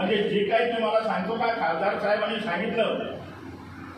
[0.00, 2.98] म्हणजे जे काही तुम्हाला सांगतो का खासदार साहेबांनी सांगितलं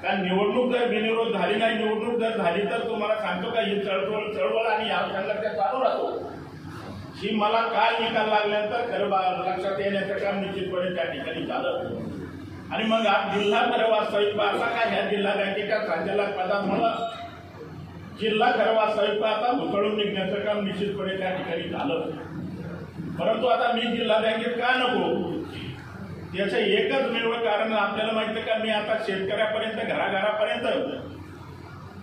[0.03, 4.33] का निवडणूक जर बिनविरोध झाली नाही निवडणूक जर झाली तर तुम्हाला सांगतो का ही चळवळ
[4.33, 6.33] चळवळ आणि या संघर्ष चालू राहतो.
[7.15, 11.85] ही मला काल निकाल लागल्यानंतर खरं बा- लक्षात येण्याचं काम निश्चितपणे त्या ठिकाणी झालं.
[12.73, 16.63] आणि मग आज जिल्हा खरं वास्तविक पाहता का ह्या जिल्हा बँकेच्या संचालक पदात
[18.21, 22.01] जिल्हा खरं वास्तविक पाहता उचळून निघण्याचं काम निश्चितपणे त्या ठिकाणी झालं.
[23.19, 25.33] परंतु आता मी जिल्हा बँकेत का नको?
[26.35, 28.55] याचं एकच निवड कारण आपल्याला माहिती आहे का?
[28.59, 30.67] मी आता शेतकऱ्यापर्यंत घराघरापर्यंत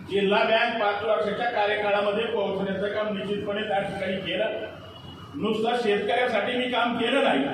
[0.09, 4.59] जिल्हा बँक पाच वर्षाच्या कार्यकाळामध्ये पोहोचण्याचं काम निश्चितपणे त्या ठिकाणी केलं.
[5.35, 7.45] नुसतं शेतकऱ्यासाठी मी काम केलं नाही.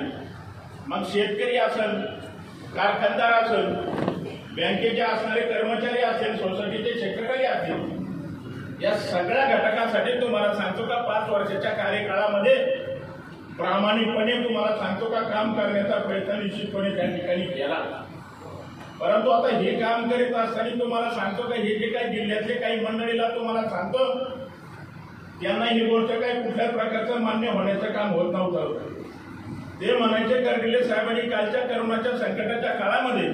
[0.86, 2.00] मग शेतकरी असेल
[2.76, 3.66] कारखानदार असेल
[4.56, 11.70] बँकेचे असणारे कर्मचारी असेल सोसायटीचे सेक्रेटरी असतील या सगळ्या घटकांसाठी तुम्हाला सांगतो का पाच वर्षाच्या
[11.70, 12.54] कार्यकाळामध्ये
[13.56, 18.02] प्रामाणिकपणे तुम्हाला सांगतो का काम करण्याचा प्रयत्न निश्चितपणे त्या ठिकाणी केला.
[19.00, 23.28] परंतु आता हे काम करीत असताना तुम्हाला सांगतो का हे जे काही जिल्ह्यातले काही मंडळीला
[23.28, 24.18] तुम्हाला सांगतो
[25.42, 28.94] त्यांना ही गोष्ट काही कुठल्या प्रकारचं मान्य होण्याचं काम होत नव्हतं.
[29.80, 33.24] ते म्हणायचे कर्डिले साहेबांनी कालच्या करोनाच्या संकटाच्या काळामध्ये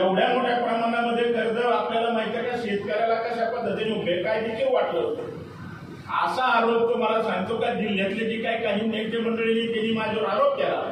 [0.00, 5.00] एवढ्या मोठ्या प्रमाणामध्ये कर्ज आपल्याला माहिती आहे का शेतकऱ्याला कशा पद्धतीने बेकायदेशीर वाटलं.
[5.00, 5.43] होतं
[6.14, 10.56] असा आरोप तो मला सांगतो का जिल्ह्यातले जे काही काही नेते मंडळींनी त्यांनी माझ्यावर आरोप
[10.56, 10.82] केला.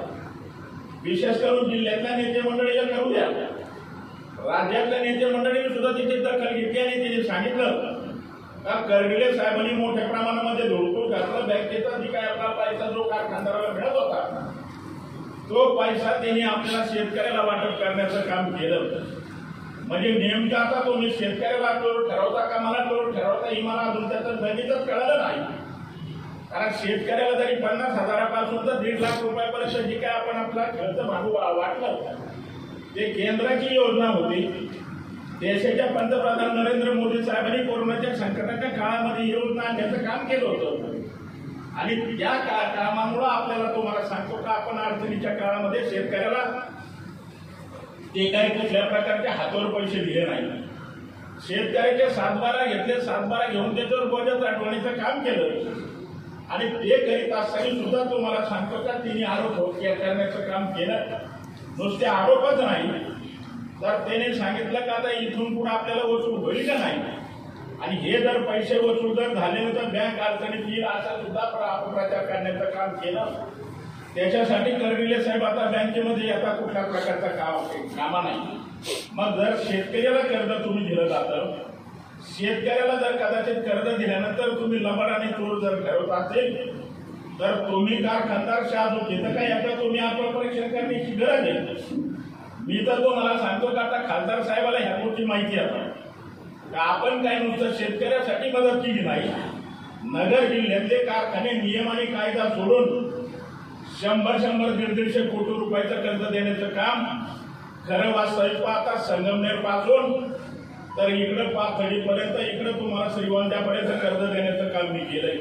[1.02, 3.28] विशेष करून जिल्ह्यातल्या नेते मंडळीला करू द्या.
[4.46, 8.00] राज्यातल्या नेते मंडळीने सुद्धा तिथे दखल घेतली आणि त्यांनी सांगितलं
[8.64, 13.96] का कर्डिले साहेबांनी मोठ्या प्रमाणामध्ये धोडकूट घातलं बँकेचा जी काय आपला पैसा जो कारखानदाराला मिळत
[13.96, 14.50] होता
[15.48, 18.88] तो पैसा त्यांनी आपल्याला शेतकऱ्याला वाटप करण्याचं काम केलं.
[19.88, 24.42] म्हणजे नेमकं आता तुम्ही शेतकऱ्याला करून ठरवता का मला करून ठरवता ही मला अजून त्याचं
[24.42, 25.40] गणितच कळलं नाही.
[26.50, 31.32] कारण शेतकऱ्याला जरी पन्नास हजारापासून तर दीड लाख रुपयापर्यंत जी काय आपण आपला खर्च भागू
[31.32, 31.96] वाटलं
[32.96, 34.40] ते केंद्राची योजना होती.
[35.40, 40.90] देशाच्या पंतप्रधान नरेंद्र मोदी साहेबांनी कोरोनाच्या संकटाच्या काळामध्ये योजना आणण्याचं काम केलं होतं.
[41.78, 46.42] आणि त्या का कामामुळं आपल्याला तुम्हाला सांगतो का आपण अडचणीच्या काळामध्ये शेतकऱ्याला
[48.14, 50.62] ते काही कुठल्या प्रकारचे हातावर पैसे दिले नाही.
[51.48, 55.70] शेतकऱ्याचे सातबारा घेतले सातबारा घेऊन त्याच्यावर बचत आठवणीचं काम केलं.
[56.50, 60.94] आणि ते करीत असताना सुद्धा तुम्हाला सांगतो का तिने आरोप करण्याचं काम केलं.
[61.78, 62.88] नुसते आरोपच नाही.
[63.82, 67.00] तर त्याने सांगितलं का आता इथून पुढे आपल्याला वसूल होईल का नाही?
[67.82, 72.26] आणि हे जर पैसे वसूल जर झाले तर बँक अडचणीत येईल असा सुद्धा प्र- अपप्रचार
[72.26, 73.26] करण्याचं काम केलं.
[74.14, 78.58] त्याच्यासाठी करविले साहेब आता बँकेमध्ये आता कुठल्या प्रकारचा काम कामा नाही.
[79.12, 81.52] मग जर शेतकऱ्याला कर्ज तुम्ही दिलं जातं
[82.28, 86.80] शेतकऱ्याला जर कदाचित कर्ज दिल्यानंतर तुम्ही लबाड आणि चोर जर ठरवत असेल
[87.40, 91.96] तर तुम्ही कारखानदार शहाजू घेतं काय याचं तुम्ही आत्मपरीक्षण करण्याची गरज आहे?
[92.66, 95.90] मी तर तुम्हाला सांगतो का आता खासदार साहेबाला ह्या गोष्टी माहिती आहे
[96.72, 99.28] का आपण काय नुसतं शेतकऱ्यासाठी मदत केली नाही?
[100.12, 103.01] नगर जिल्ह्यातले कारखाने नियम आणि कायदा सोडून
[104.02, 107.04] शंभर शंभर दीड दीडशे कोटी रुपयाचं कर्ज देण्याचं काम
[107.88, 110.32] खरं वास्तविक पाहता संगमनेरपासून
[110.98, 115.38] तर इकडं पाथडीपर्यंत इकडं तुम्हाला श्रीगोंद्यापर्यंत कर्ज देण्याचं काम मी केलंय.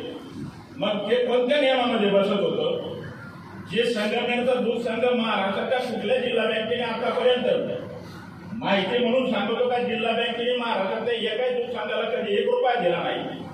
[0.78, 3.00] मग ते कोणत्या नियमामध्ये बसत होतं?
[3.72, 7.46] जे संघटनेचा दूध संघ महाराष्ट्राच्या कुठल्या जिल्हा बँकेने आतापर्यंत
[8.54, 13.50] माहिती म्हणून सांगतो का जिल्हा बँकेने महाराष्ट्रातल्या एकाही दूध संघाला कधी एक रुपया दिला नाही.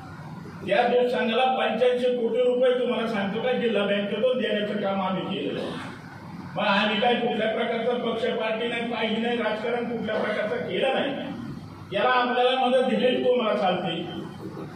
[0.67, 1.11] त्या दूध
[1.57, 3.51] पंच्याऐंशी कोटी रुपये तुम्हाला सांगतो का?
[3.51, 5.59] जिल्हा बँकेतून देण्याचं काम आम्ही केलं
[6.55, 11.11] मग आम्ही काय कुठल्या प्रकारचं पक्ष पार्टी नाही पाहिजे नाही राजकारण कुठल्या प्रकारचं केलं नाही.
[11.91, 13.95] याला आपल्याला मदत दिलेली तुम्हाला चालते.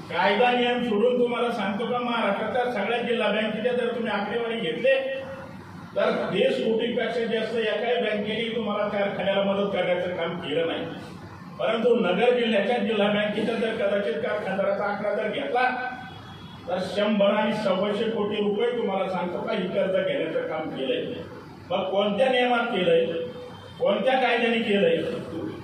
[0.09, 1.97] कायदा नियम सोडून तुम्हाला सांगतो का?
[1.99, 4.95] महाराष्ट्राच्या सगळ्या जिल्हा बँकेच्या जर तुम्ही आकडेवारी घेतले
[5.95, 10.85] तर वीस कोटीपेक्षा जास्त एकाही बँकेने तुम्हाला कारखान्याला मदत करण्याचं काम केलं नाही.
[11.61, 15.69] परंतु नगर जिल्ह्याच्या जिल्हा बँकेचा जर कदाचित कारखानदाराचा आकडा जर घेतला
[16.67, 21.13] तर शंभर आणि सव्वाशे कोटी रुपये तुम्हाला सांगतो का ही कर्ज घेण्याचं काम केलंय.
[21.69, 23.05] मग कोणत्या नियमात केलंय?
[23.79, 24.95] कोणत्या कायद्याने केलंय?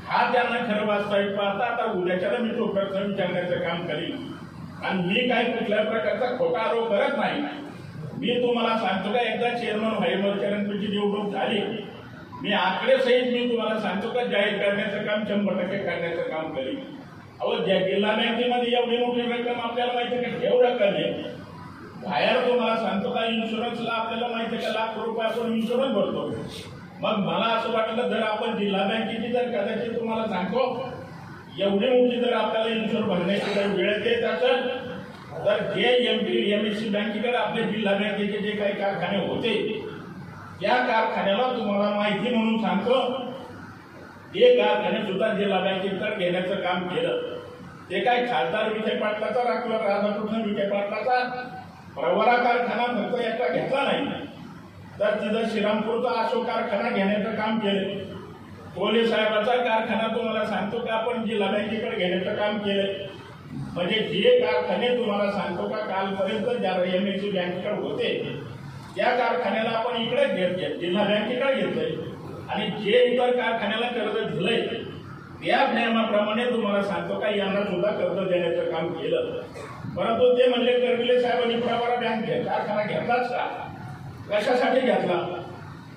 [0.07, 4.31] हा त्यांना खरं वास्तविक पाहता आता उद्याच्याला मी तो प्रश्न विचारण्याचं काम करीन.
[4.83, 7.41] आणि मी काय कुठल्या प्रकारचा खोटा आरोप करत नाही.
[8.17, 11.61] मी तुम्हाला सांगतो का एकदा चेअरमन व्हाईमोर्चानंतरची निवडणूक झाली.
[12.41, 16.79] मी आकडे सहित मी तुम्हाला सांगतो का जाहीर करण्याचं काम शंभर टक्के करण्याचं काम करीन
[17.39, 20.39] अहो ज्या जिल्हा बँकेमध्ये एवढी मोठी रक्कम आपल्याला माहिती आहे का?
[20.39, 21.11] ठेव रक्कम आहे.
[22.03, 26.27] बाहेर तुम्हाला सांगतो का इन्शुरन्सला आपल्याला माहिती आहे का लाख रुपये आपण इन्शुरन्स भरतो.
[27.01, 30.61] मग मला असं वाटलं जर आपण जिल्हा बँकेची जर कदाचित तुम्हाला सांगतो
[31.59, 34.67] एवढी मोठी जर आपल्याला इन्शुरन्स भरण्याची जर वेळ देत असेल
[35.45, 39.53] तर जे M P M S C बँकेकडे आपल्या जिल्हा बँकेचे जे काही कारखाने होते
[40.61, 43.23] या कारखान्याला तुम्हाला माहिती म्हणून सांगतो
[44.33, 47.17] ते कारखाने सुद्धा जिल्हा बँकेकडे घेण्याचं काम केलं.
[47.89, 51.23] ते काय खासदार विखे पाटलाचा राखलं राधाकृष्ण विखे पाटलाचा?
[51.95, 54.05] प्रवरा कारखाना फक्त याचा घेतला नाही.
[54.99, 58.03] तर तिथं श्रीरामपूरचा अशोक कारखाना घेण्याचं काम केलं.
[58.75, 60.93] कोले साहेबाचा कारखाना तुम्हाला सांगतो का?
[60.93, 62.93] आपण जिल्हा बँकेकडे घेण्याचं काम केलं.
[63.73, 65.77] म्हणजे जे कारखाने तुम्हाला सांगतो का?
[65.77, 68.39] कालपर्यंत ज्या एम एस सी बँकेकडे होते
[68.97, 71.89] त्या कारखान्याला आपण इकडे घेत घेत जिल्हा बँकेकडे घेतलंय
[72.49, 74.61] आणि जे इतर कारखान्याला कर्ज दिलंय
[75.43, 79.31] त्या नियमाप्रमाणे तुम्हाला सांगतो का यांना सुद्धा कर्ज देण्याचं काम केलं.
[79.97, 83.45] परंतु ते म्हणले करविले साहेबांनी प्रवारा बँक घ्या कारखाना घेतलाच का?
[84.31, 85.43] कशासाठी घेतला?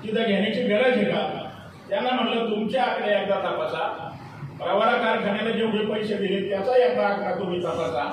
[0.03, 1.49] तिथं घेण्याची गरज आहे का?
[1.89, 3.87] त्यांना म्हटलं तुमच्या आकडे एकदा तपासा.
[4.59, 8.11] प्रवारा कारखान्याला जेवढे पैसे दिले त्याचा एकदा आकडा तुम्ही तपासा.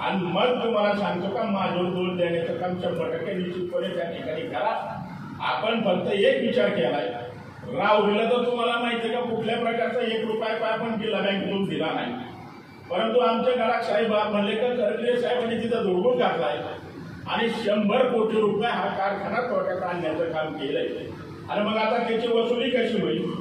[0.00, 4.96] आणि मग तुम्हाला सांगतो का माझं दोन देण्याचं काम शंभर टक्के निश्चितपणे त्या ठिकाणी करा.
[5.40, 7.08] आपण फक्त एक विचार केलाय.
[7.78, 11.86] राहुरीला तर तुम्हाला माहिती आहे का कुठल्या प्रकारचा एक रुपया पण दिला बँक बँकेतून दिला
[11.86, 12.12] नाही.
[12.90, 16.58] परंतु आमच्या घरात साहेब म्हणले का करले साहेबांनी तिथं धुडगून घातलाय.
[17.26, 20.88] आणि शंभर कोटी रुपये हा कारखाना तोट्यात आणण्याचं काम केलंय.
[21.50, 23.32] आणि मग आता त्याची वसुली कशी होईल?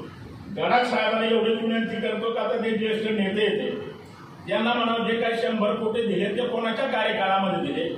[0.56, 3.89] घरात साहेबांना एवढी विनंती करतो का आता ते ज्येष्ठ नेते येते
[4.50, 7.90] त्यांना म्हणावं जे काही शंभर कोटी दिले ते कोणाच्या कार्यकाळामध्ये दिले?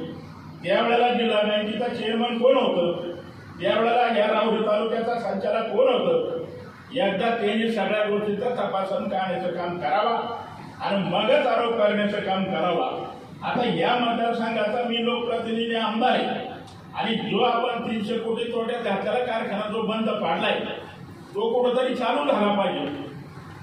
[0.63, 3.11] त्यावेळेला जिल्हा बँकेचा चेअरमन कोण होतं?
[3.61, 6.41] त्यावेळेला या राहुरी तालुक्याचा संचालक कोण होतं?
[6.93, 10.43] एकदा त्यांनी सगळ्या गोष्टीचं तपासून काढण्याचं काम करावा
[10.81, 13.11] आणि मगच आरोप करण्याचं काम करावा.
[13.43, 16.51] आता या मतदारसंघाचा मी लोकप्रतिनिधी आमदार आहे.
[16.95, 20.59] आणि जो आपण तीनशे कोटी तोट्यात घातलेला कारखाना जो बंद पाडलाय
[21.35, 23.10] तो कुठंतरी चालू झाला पाहिजे.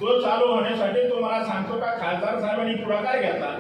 [0.01, 3.51] तो चालू होण्यासाठी तुम्हाला सांगतो का खासदार साहेबांनी पुढाकार घेतला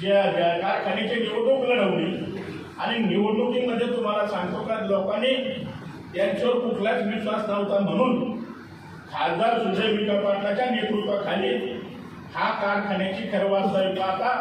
[0.00, 2.40] ज्या ज्या कारखान्याची निवडणूक लढवली
[2.78, 5.34] आणि निवडणुकीमध्ये तुम्हाला सांगतो का लोकांनी
[6.14, 8.42] त्यांच्यावर कुठलाच विश्वास नव्हता म्हणून
[9.12, 11.56] खासदार सुजय विखे पाटलाच्या नेतृत्वाखाली
[12.34, 14.32] हा कारखान्याची खरं वास्तविक आता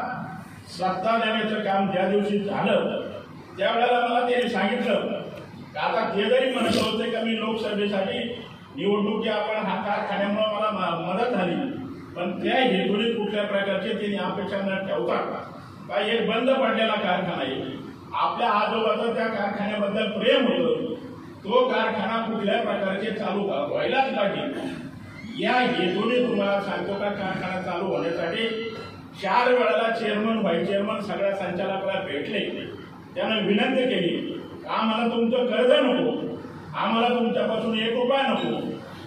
[0.70, 3.02] सत्ता देण्याचं काम ज्या दिवशी झालं
[3.58, 5.22] त्यावेळेला मला त्यांनी सांगितलं
[5.74, 8.20] का आता ते जरी म्हणत होते का मी लोकसभेसाठी
[8.78, 11.56] निवडणुकी आपण हा कारखान्यामुळे मला मदत झाली.
[12.16, 16.00] पण त्या हेतूने कुठल्या प्रकारचे त्यांनी अपेक्षा न ठेवता का?
[16.02, 17.74] एक बंद पडलेला कारखाना आहे?
[18.14, 20.94] आपल्या आजोबाचं त्या कारखान्याबद्दल प्रेम होतं.
[21.44, 24.64] तो कारखाना कुठल्या प्रकारचे चालू व्हायलाच पाहिजे.
[25.44, 28.70] या हेतूने तुम्हाला सांगतो का कारखाना चालू होण्यासाठी?
[29.22, 32.40] चार वेळाला चेअरमन व्हाईस चेअरमन सगळ्या संचालकाला भेटले.
[33.16, 36.24] त्यानं विनंती केली आम्हाला तुमचं कर्ज नको?
[36.76, 38.60] आम्हाला तुमच्यापासून एक रुपया नको.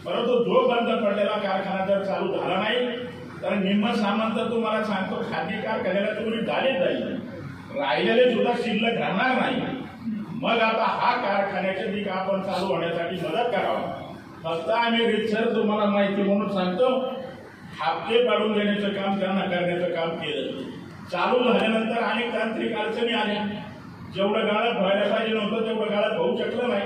[0.04, 2.96] परंतु जो बंद पडलेला कारखाना जर चालू झाला नाही
[3.42, 7.16] तर निम्म सामान तर तुम्हाला सांगतो खादी कारखान्याला चोरी झालीच जाईल.
[7.78, 9.56] राहिलेले सुद्धा शिल्लक राहणार नाही.
[10.42, 14.02] मग आता हा कारखान्याचे पीक आपण चालू होण्यासाठी मदत करावा.
[14.44, 16.88] फक्त आम्ही रितसर तुम्हाला माहिती म्हणून सांगतो
[17.80, 20.62] हप्ते पाडून देण्याचं काम त्यांना करण्याचं काम केलं.
[21.12, 23.44] चालू झाल्यानंतर अनेक तांत्रिक अडचणी आल्या.
[24.14, 26.82] जेवढं गाळप व्हायला पाहिजे नव्हतं तेवढं गाळप होऊ शकलं नाही.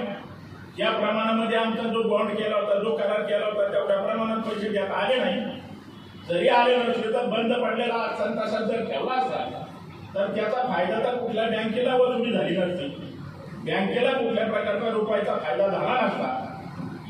[0.76, 4.90] ज्या प्रमाणामध्ये आमचा जो बॉन्ड केला होता जो करार केला होता तेवढ्या प्रमाणात पैसे देत
[4.94, 5.40] आले नाही.
[6.28, 9.66] जरी आले नसले तर बंद पडलेला अडचण तासात जर ठेवला असता
[10.14, 12.86] तर त्याचा फायदा तर कुठल्या बँकेला वसुली झाली नसती.
[13.64, 16.36] बँकेला कुठल्या प्रकारचा रुपयाचा फायदा झाला नसता.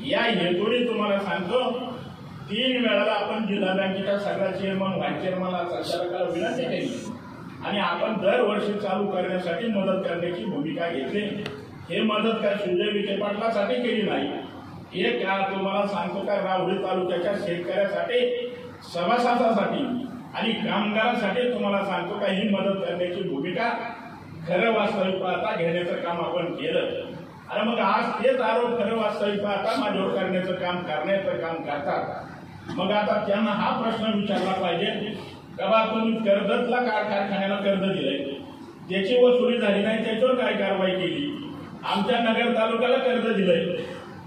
[0.06, 1.62] या हेतूने तुम्हाला सांगतो
[2.50, 6.88] तीन वेळाला आपण जिल्हा बँकेच्या सगळ्या चेअरमन व्हाईस चेअरमनला संचालकाला विनंती केली.
[7.64, 11.44] आणि आपण दरवर्षी चालू करण्यासाठी मदत करण्याची भूमिका घेतली.
[11.90, 14.28] हे मदत काय सुजय विखे पाटलासाठी केली नाही.
[14.94, 16.34] हे का तुम्हाला सांगतो का?
[16.34, 18.50] राहुरी तालुक्याच्या शेतकऱ्यासाठी
[18.94, 22.26] सभासदासाठी आणि कामगारांसाठी तुम्हाला सांगतो का?
[22.26, 23.68] ही मदत करण्याची भूमिका
[24.48, 26.88] खरं वास्तविक पाहता घेण्याचं काम आपण केलं.
[27.50, 32.24] अरे मग आज तेच आरोप खरं वास्तविक पाहता माझ्यावर करण्याचं काम करण्याचं काम करतात.
[32.76, 34.90] मग आता त्यांना हा प्रश्न विचारला पाहिजे
[35.58, 38.18] का बा तुम्ही कर्जतला कारखान्याला कर्ज दिलंय?
[38.90, 41.49] त्याची वसुली झाली नाही त्याच्यावर काय कारवाई केली?
[41.84, 43.64] आमच्या नगर तालुक्याला कर्ज दिलंय.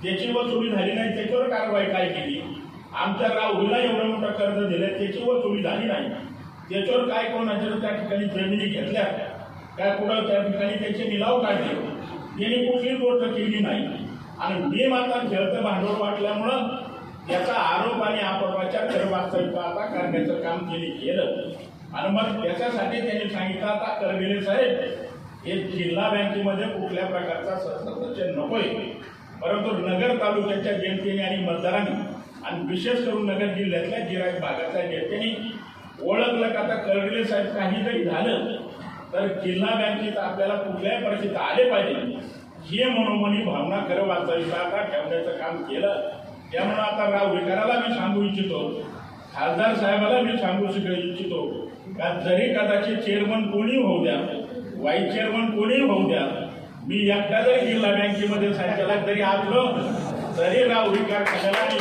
[0.03, 2.41] त्याची वसुली झाली नाही त्याच्यावर कारवाई काय केली?
[2.95, 6.09] आमच्या राहुलीला एवढं मोठं कर्ज दिलंय त्याची वसुली झाली नाही.
[6.69, 9.03] त्याच्यावर काय कोणाच्या त्या ठिकाणी जमिनी घेतल्या?
[9.77, 11.73] काय कुठं त्या ठिकाणी त्याचे निलाव काढले?
[12.39, 13.87] त्यांनी कुठलीच गोष्ट केली नाही.
[14.39, 16.67] आणि मी मात्र खेळतं भांडवल वाटल्यामुळं
[17.29, 21.51] याचा आरोप आणि आपोपाच्या करवास्तविकता आता करण्याचं काम त्यांनी केलं.
[21.93, 24.77] आणि मग त्याच्यासाठी त्यांनी सांगितलं आता करगिरे साहेब
[25.45, 28.61] हे जिल्हा बँकेमध्ये कुठल्या प्रकारचा सदस्य नकोय.
[29.41, 31.95] परंतु नगर तालुक्याच्या जनतेने आणि मतदारांनी
[32.45, 35.31] आणि विशेष करून नगर जिल्ह्यातल्या गिराईक भागातल्या जनतेने
[36.01, 38.45] ओळखलं का आता करविले साहेब काही जरी झालं
[39.13, 42.17] तर जिल्हा बँकेत आपल्याला कुठल्याही परिस्थितीत आले पाहिजे.
[42.67, 46.09] हे मनोमनी भावना खरं वाचायचं आता ठेवण्याचं काम केलं.
[46.51, 48.59] त्यामुळं आता राव विकाराला मी सांगू इच्छितो
[49.35, 51.41] खासदार साहेबाला मी सांगू शक इच्छितो
[51.99, 54.15] का जरी कदाचित चेअरमन कोणी होऊ द्या
[54.83, 56.21] वाईस चेअरमन कोणी होऊ द्या.
[56.87, 59.65] मी एकटा जरी जिल्हा बँकेमध्ये संचालक जरी असलो
[60.37, 61.77] तरी राव विकार करायला आणि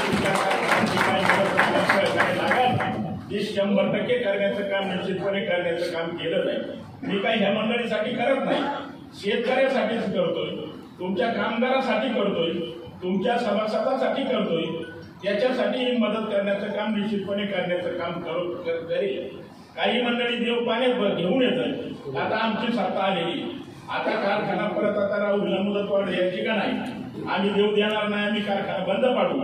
[3.31, 6.59] ते शंभर टक्के करण्याचं काम निश्चितपणे करण्याचं काम केलं नाही
[7.03, 8.63] मी काही ह्या मंडळीसाठी करत नाही.
[9.21, 10.51] शेतकऱ्यासाठीच करतोय.
[10.99, 12.53] तुमच्या कामगारासाठी करतोय.
[13.03, 14.63] तुमच्या सभासदासाठी करतोय.
[15.25, 19.29] त्याच्यासाठी मदत करण्याचं काम निश्चितपणे करण्याचं काम करू करेल.
[19.77, 22.17] काही मंडळी देव पाण्यात घेऊन येतात.
[22.17, 23.43] आता आमची सत्ता आलेली.
[23.91, 26.73] आता कारखाना परत आता राहुलला मुदत वाढ यायची का नाही?
[27.29, 29.41] आम्ही देव देणार नाही आम्ही कारखाना बंद पाडू.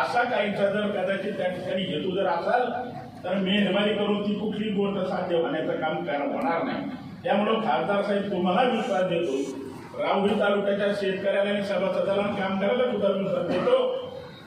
[0.00, 2.70] असा काहींचा जर कदाचित त्या ठिकाणी हेतू जर असाल
[3.24, 5.96] तर मेहरबानी करून ती कुठली गोष्ट साध्य होण्याचं काम
[6.32, 6.84] होणार नाही.
[7.24, 9.62] त्यामुळं खासदार साहेब तुम्हाला विश्वास देतो.
[10.02, 13.86] राहुरी तालुक्याच्या शेतकऱ्याला आणि सभासदाला काम करायला सुद्धा विश्वास देतो.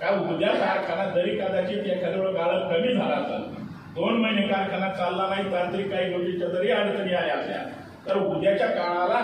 [0.02, 3.64] का उद्या कारखाना जरी कदाचित एखाद्या वेळेला कमी झाला असेल
[3.96, 7.60] दोन महिने कारखाना चालला नाही तांत्रिक काही गोष्टीच्या जरी अडचणी आल्या असल्या
[8.08, 9.20] तर उद्याच्या काळाला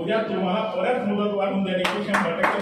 [0.00, 2.58] उद्या तुम्हाला परत मुदत वाढून देण्याची शंभर टक्के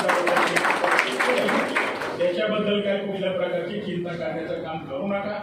[2.18, 5.36] त्याच्याबद्दल काही कुठल्या प्रकारची चिंता करण्याचं काम करू नका.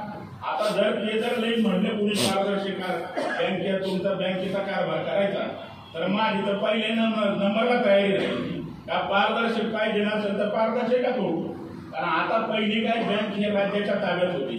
[0.44, 2.80] आता जर ते जर लई म्हणले पोलीस पारदर्शक
[3.18, 5.48] बँकेत तुमचा बँकेचा कारभार करायचा.
[5.94, 11.54] तर माझी तर पहिले नंबरला तयारी राहील का पारदर्शक पाहिजे नसेल तर पारदर्शक होतो
[11.94, 14.58] कारण आता पहिली काय बँक ही राज्याच्या ताब्यात होती.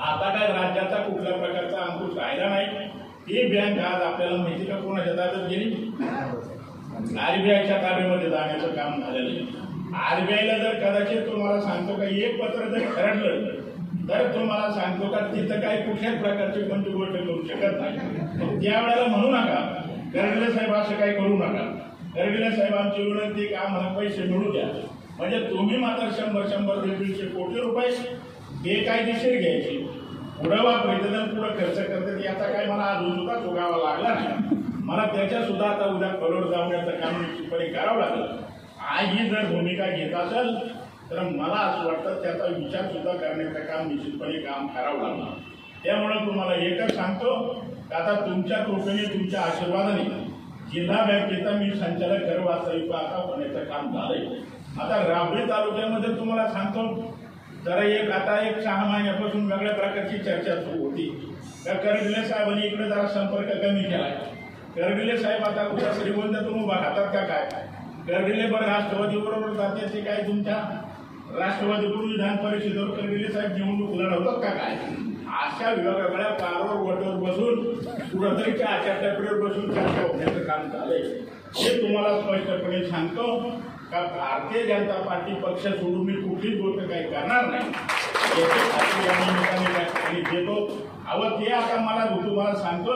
[0.00, 2.66] आता काय राज्याचा कुठल्या प्रकारचा अंकुश राहिला नाही.
[3.28, 5.74] हे बँक आज आपल्याला माहिती का कोणाच्या ताब्यात गेली?
[7.18, 9.68] आरबीआयच्या ताब्यामध्ये जाण्याचं काम झालेलं आहे.
[10.04, 13.58] आरबीआयला जर कदाचित तुम्हाला सांगतो का एक पत्र जर खरडलं
[14.08, 17.96] तर तुम्हाला सांगतो का तिथं काही कुठल्याच प्रकारची कोणती गोष्ट करू शकत नाही.
[18.62, 19.60] त्यावेळेला म्हणू नका.
[20.14, 21.64] गर्गले साहेब असं काही करू नका.
[22.16, 24.66] गर्गले साहेब विनंती का आम्हाला पैसे मिळू द्या.
[25.18, 27.90] म्हणजे तुम्ही मात्र शंभर शंभर दीडशे कोटी रुपये
[28.62, 29.76] बेकायदेशीर घ्यायचे.
[30.42, 34.56] पुढं वापरायचं तर पुढं खर्च करतात याचा काय मला अजून सुद्धा चुकावा लागला नाही.
[34.84, 38.36] मला त्याच्या सुद्धा आता उद्या करोड जावण्याचं काम निश्चितपणे करावं लागलं.
[38.90, 40.54] आज ही जर भूमिका घेत असेल
[41.10, 45.38] तर मला असं वाटतं त्याचा विचार सुद्धा करण्याचं काम निश्चितपणे काम करावं लागणार.
[45.84, 47.36] त्यामुळं तुम्हाला एकच सांगतो
[47.88, 50.04] की आता तुमच्या कृपेने तुमच्या आशीर्वादाने
[50.72, 54.26] जिल्हा बँकेचा मी संचालक घर वास्तविक आता होण्याचं काम झालंय.
[54.80, 56.82] आता राबळी तालुक्यामध्ये तुम्हाला सांगतो
[57.64, 61.34] जरा एक आता एक सहा महिन्यापासून वेगळ्या प्रकारची चर्चा सुरू होती.
[61.66, 64.10] तर करगिले साहेबांनी इकडे जरा संपर्क कमी केलाय
[64.76, 67.44] करगिले साहेब आता उद्या श्रीगोंद्यातून उभा राहतात का काय?
[68.08, 70.56] करगिले बरं राष्ट्रवादी बरोबर जाते ते काय तुमच्या?
[71.38, 74.76] राष्ट्रवादीकडून विधान परिषदेवर करगिले साहेब निवडणूक लढवतात का काय?
[75.40, 77.64] अशा वेगवेगळ्या पारावर वटवर बसून
[78.12, 81.02] कुठंतरी आचार आचारटपरीवर बसून चर्चा होण्याचं काम झालंय
[81.56, 83.26] हे तुम्हाला स्पष्टपणे सांगतो.
[83.90, 87.70] का भारतीय जनता पार्टी पक्ष सोडून मी कुठलीच गोष्ट काही करणार नाही.
[88.40, 90.54] याची या निमित्ताने देतो
[91.08, 92.92] अहो ते आता मला तुम्हाला सांगतो.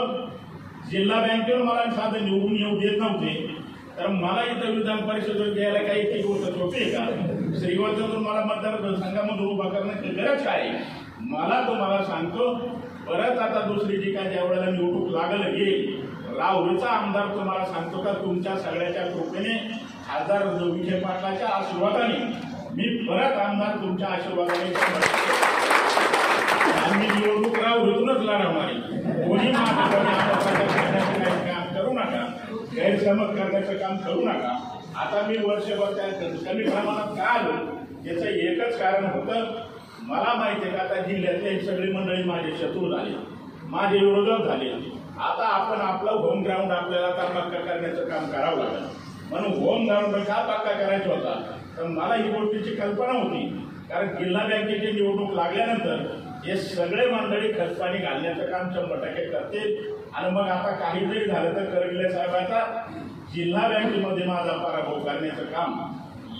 [0.90, 3.62] जिल्हा बँकेवर मला साधं निवडून येऊ देत नव्हते.
[3.98, 7.58] तर मला इथं विधान परिषदेवर घ्यायला काही ती गोष्ट सोपी आहे का?
[7.58, 10.70] श्रीवर्धन मला मतदार संघामध्ये उभा करण्याची गरज काय
[11.30, 12.52] मला तुम्हाला सांगतो
[13.08, 16.02] परत आता दुसरी जी काय ज्या वेळेला निवडणूक लागलं येईल
[16.38, 18.12] राहुलचा आमदार तुम्हाला सांगतो का?
[18.22, 19.54] तुमच्या सगळ्याच्या कृपेने
[20.06, 22.18] खासदार विजय पाटलाच्या आशीर्वादाने
[22.76, 24.73] मी परत आमदार तुमच्या आशीर्वादाने
[26.84, 28.75] आम्ही निवडणूक राव लढवणार लढवणारी
[29.28, 29.76] कोणी काम
[31.75, 32.25] करू नका.
[32.75, 34.56] गैरसमज करण्याचं काम करू नका.
[34.96, 36.06] आता मी वर्षभर त्या
[36.52, 37.52] कमी प्रमाणात का आलो?
[38.04, 39.44] याचं एकच कारण होतं
[40.08, 43.14] मला माहिती आहे का आता जिल्ह्यातले ही सगळी मंडळी माझे शत्रू झाले.
[43.68, 44.70] माझे विरोधक झाले.
[45.20, 48.87] आता आपण आपलं होम ग्राउंड आपल्याला आता करण्याचं काम करावं लागलं.
[49.35, 51.59] म्हणून होम ग्राउंड का पक्का करायचा होता?
[51.76, 53.47] तर मला ही गोष्टीची कल्पना होती.
[53.88, 56.05] कारण जिल्हा बँकेची निवडणूक लागल्यानंतर
[56.45, 59.93] हे सगळे मंडळी खतपाणी घालण्याचं काम शंभर टक्के करतील.
[60.14, 62.87] आणि मग आता काही जरी झालं तर करगिले साहेबांचा
[63.35, 65.81] जिल्हा बँकेमध्ये माझा पराभव करण्याचं काम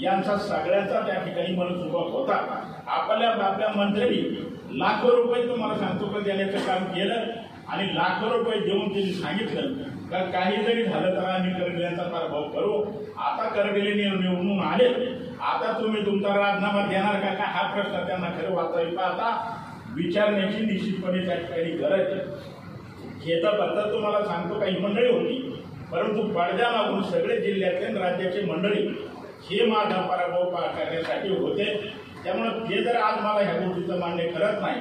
[0.01, 2.61] यांचा सगळ्यांचा त्या ठिकाणी मनसुबा होता.
[2.87, 4.21] आपल्या बापल्या मंत्र्यांनी
[4.79, 7.15] लाखो रुपये तुम्हाला सांगतो का देण्याचं काम केलं?
[7.75, 9.73] आणि लाखो रुपये देऊन त्यांनी सांगितलं
[10.11, 12.73] का काही जरी झालं तर आम्ही करगिल्यांचा पराभव करू.
[13.19, 14.89] आता करगिले निवडून आले.
[15.41, 17.35] आता तुम्ही तुमचा राजीनामा देणार का?
[17.35, 19.31] काय हा प्रश्न त्यांना खरं वाचावी आता
[19.97, 22.21] विचारण्याची निश्चितपणे त्या ठिकाणी गरज आहे.
[23.25, 25.39] हे तर तुम्हाला सांगतो काही मंडळी होती.
[25.93, 28.87] परंतु पडद्या मागून सगळे जिल्ह्यातले राज्याचे मंडळी
[29.51, 31.65] हे माझा पराभव पार करण्यासाठी होते.
[32.25, 34.81] त्यामुळे ते जर आज मला ह्या गोष्टीचं मान्य करत नाही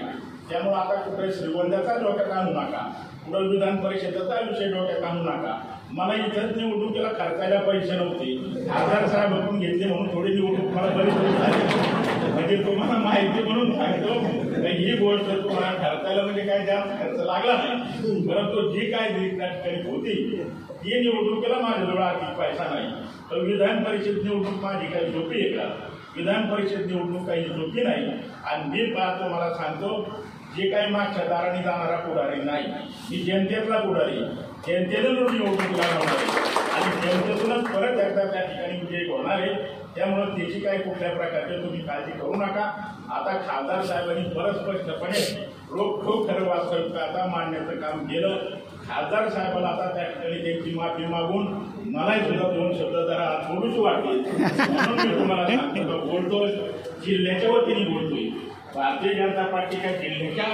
[0.49, 2.91] त्यामुळे आता कुठे श्रीगोंद्याचा डोक्यात आणू नका.
[3.25, 5.59] कुठं विधान परिषदेचा विषय डोक्यात आणू नका.
[5.91, 8.69] मला इथंच निवडणुकीला खर्चायला पैसे नव्हते.
[8.69, 12.31] आधार साहेब आपण घेतले म्हणून थोडी निवडणूक मला बरीच झाली.
[12.33, 14.13] म्हणजे तुम्हाला माहिती म्हणून सांगतो
[14.65, 18.27] ही गोष्ट तुम्हाला खर्चायला म्हणजे काय जास्त खर्च लागला नाही.
[18.27, 20.43] परंतु जी काय जी ठिकाणी होती
[20.83, 22.87] ती निवडणुकीला माझ्याजवळ आर्थिक पैसा नाही.
[23.31, 25.69] तर विधान परिषद निवडणूक माझी काही सोपी आहे का?
[26.17, 28.05] विधान परिषद निवडणूक काही सोपी नाही.
[28.45, 30.15] आणि मी पाहतो मला सांगतो
[30.57, 32.63] जे काही मागच्या दाराने जाणारा पुढारी नाही.
[33.11, 34.17] मी जनतेतला पुढारी.
[34.67, 36.13] जनतेनं निवडणूक आहे.
[36.73, 39.53] आणि जनतेतूनच परत एकदा त्या ठिकाणी विजयी होणार आहे.
[39.95, 42.93] त्यामुळं त्याची काही कुठल्या प्रकारची तुम्ही काळजी करू नका.
[43.09, 48.37] आता खासदार साहेबांनी परत स्पष्टपणे रोखोक खरं वास्तविकता आता मांडण्याचं काम केलं.
[48.87, 54.19] खासदार साहेबाला आता त्या ठिकाणी त्यांची माफी मागून मलाही सुद्धा दोन शब्द जरा थोडीशी वाटली.
[54.69, 56.51] म्हणून मी तुम्हाला सांगतो बोलतोय
[57.05, 58.23] जिल्ह्याच्या वतीने बोलतोय.
[58.75, 60.45] भारतीय जनता पार्टीच्या जिल्ह्याच्या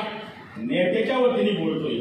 [0.58, 2.00] नेत्याच्या वतीने बोलतोय.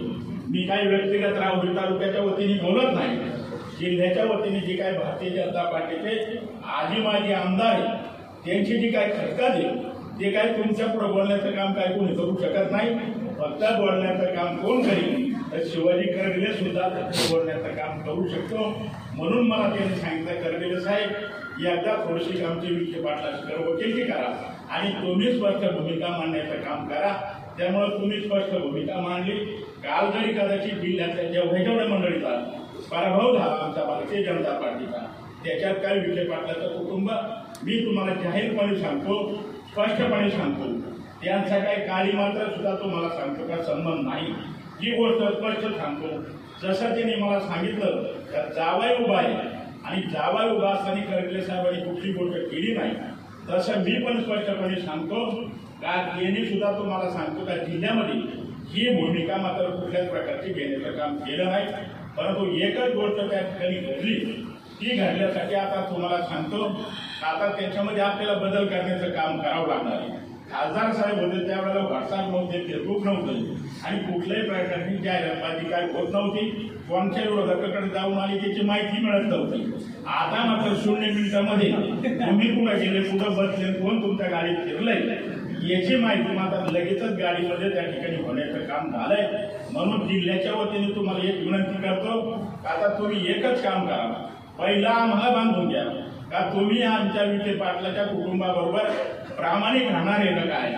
[0.52, 3.18] मी काही व्यक्तिगत राहुरी तालुक्याच्या वतीने बोलत नाही.
[3.80, 6.16] जिल्ह्याच्या वतीने जे काही भारतीय जनता पार्टीचे
[6.78, 7.80] आजी माजी आमदार
[8.44, 9.68] त्यांची जी काय खटका आहे
[10.20, 12.94] ते काय तुमच्यापुढे बोलण्याचं काम काय कोणी करू शकत नाही.
[13.38, 18.72] फक्त बोलण्याचं काम कोण करेल तर शिवाजी करडिले सुद्धा बोलण्याचं काम करू शकतो.
[19.18, 21.10] म्हणून मला त्यांनी सांगितलं करडिले साहेब
[21.66, 24.54] एकदा थोडीशी आमची विखे पाटलाची वकिलकी करा.
[24.70, 27.12] आणि तुम्ही स्पष्ट भूमिका मांडण्याचं काम करा.
[27.58, 29.34] त्यामुळे तुम्ही स्पष्ट भूमिका मांडली.
[29.84, 32.30] काल जरी कदाचित जिल्ह्यातल्या जेवढ्या जेवढ्या मंडळीचा
[32.90, 35.06] पराभव झाला आमच्या भारतीय जनता पार्टीचा
[35.44, 37.10] त्याच्यात काय विखे पाटलाचं कुटुंब
[37.62, 39.34] मी तुम्हाला जाहीरपणे सांगतो
[39.70, 40.90] स्पष्टपणे सांगतो.
[41.24, 44.32] त्यांचा काही काळी मात्र सुद्धा तुम्हाला सांगतो का संबंध नाही.
[44.82, 46.06] ही गोष्ट स्पष्ट सांगतो
[46.62, 49.34] जसं त्याने मला सांगितलं तर जावाई उभा आहे.
[49.84, 52.92] आणि जावाई उभा असताना करगले साहेबांनी कुठली गोष्ट केली नाही.
[53.50, 55.24] तसं मी पण स्पष्टपणे सांगतो
[55.82, 58.20] का यांनी सुद्धा तुम्हाला सांगतो त्या जिल्ह्यामध्ये
[58.68, 61.66] ही भूमिका मात्र कुठल्याच प्रकारची घेण्याचं काम केलं नाही.
[62.16, 64.44] परंतु एकच गोष्ट त्या ठिकाणी घडली.
[64.80, 66.64] ती घडल्यासाठी आता तुम्हाला सांगतो
[67.22, 70.27] आता त्याच्यामध्ये आपल्याला बदल करण्याचं काम करावं लागणार आहे.
[70.52, 73.32] खासदार साहेब होते त्यावेळेला व्हॉट्सअप नव्हते फेसबुक नव्हतं.
[73.86, 76.48] आणि कुठल्याही प्रकारची जाहिरातबाजी काय होत नव्हती.
[76.88, 79.62] कोणत्या विरोधकाकडे जाऊन आली त्याची माहिती मिळत नव्हती.
[80.06, 81.70] आता मात्र शून्य मिनिटामध्ये
[82.20, 87.82] तुम्ही कुठं गेले कुठं बसले कोण तुमच्या गाडीत फिरलंय याची माहिती मात्र लगेचच गाडीमध्ये त्या
[87.82, 89.26] ठिकाणी होण्याचं काम झालंय.
[89.72, 92.32] म्हणून जिल्ह्याच्या वतीने तुम्हाला एक विनंती करतो
[92.66, 94.12] आता तुम्ही एकच काम करा.
[94.58, 95.84] पहिला आम्हाला बांधून घ्या.
[96.30, 98.88] का तुम्ही आमच्या विखे पाटलाच्या कुटुंबाबरोबर
[99.38, 100.72] प्रामाणिक राहणार आहे का काय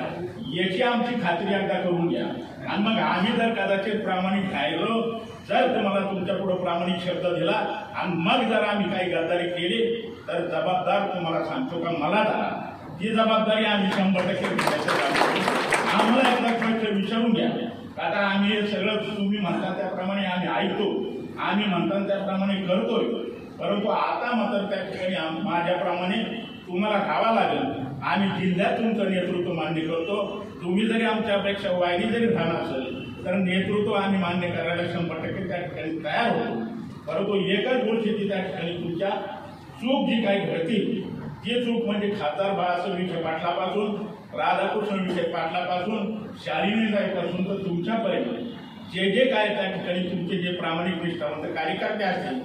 [0.56, 2.24] याची आमची खात्री एकदा करून घ्या.
[2.68, 5.18] आणि मग आम्ही जर कदाचित प्रामाणिक राहिलो
[5.48, 7.52] जर तुम्हाला तुमच्यापुढे प्रामाणिक शब्द दिला
[7.94, 11.90] आणि मग जर आम्ही काही गद्दारी केली तर जबाबदार तुम्हाला सांगतो का?
[11.98, 14.46] मला झाला ही जबाबदारी आम्ही शंभर टक्के
[15.92, 17.48] आम्हाला एकदा प्रश्न विचारून घ्या.
[18.06, 20.84] आता आम्ही हे सगळं तुम्ही म्हणता त्याप्रमाणे आम्ही ऐकतो.
[21.40, 23.04] आम्ही म्हणता त्याप्रमाणे करतोय.
[23.60, 26.22] परंतु आता मात्र त्या ठिकाणी माझ्याप्रमाणे
[26.66, 27.89] तुम्हाला खावा लागेल.
[28.02, 30.44] आम्ही जिल्ह्यात तुमचं नेतृत्व मान्य करतो.
[30.62, 35.60] तुम्ही जरी आमच्यापेक्षा वायरी जरी झाला असेल तर नेतृत्व आम्ही मान्य करायला शंभर टक्के त्या
[35.60, 36.60] ठिकाणी तयार होतो.
[37.06, 39.10] परंतु एकच गोष्टीची त्या ठिकाणी तुमच्या
[39.80, 40.78] चूक जी काही घडती
[41.44, 43.94] ती चूक म्हणजे खासदार बाळासाहेब विखे पाटलापासून
[44.38, 46.12] राधाकृष्ण विखे पाटलापासून
[46.44, 48.34] शालिनी जाईपासून तर तुमच्यापर्यंत.
[48.94, 52.38] जे जे काय त्या ठिकाणी तुमचे जे प्रामाणिक निष्ठावंत कार्यकर्ते असतील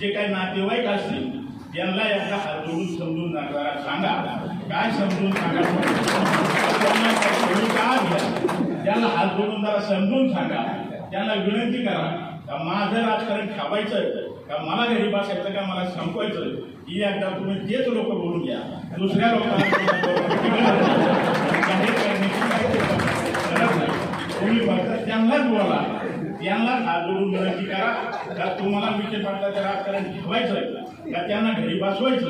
[0.00, 4.14] जे काही नातेवाईक असतील यांना एकदा हात जोडून समजून जाणारा सांगा.
[4.70, 5.60] काय समजून सांगा?
[6.82, 7.12] त्यांना
[7.74, 10.62] काय घ्या त्यांना हात जोडून जरा समजून सांगा.
[11.10, 12.08] त्यांना विनंती करा
[12.48, 16.44] का माझं राजकारण ठेवायचं का मला घरी बसायचं का मला संपवायचं
[16.88, 18.58] ही एकदा तुम्ही तेच लोक बोलून घ्या.
[18.98, 20.70] दुसऱ्या लोकांना
[24.40, 25.82] तुम्ही फक्त त्यांनाच बोला.
[26.42, 27.92] त्यांनाच हात जोडून विनंती करा.
[28.36, 30.54] का तुम्हाला विखे पाटलाचं राजकारण ठेवायचं
[31.12, 32.28] का त्यांना घरी बसवायचं.